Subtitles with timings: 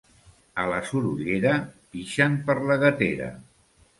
[0.63, 1.51] A la Sorollera,
[1.97, 3.31] pixen per la gatera.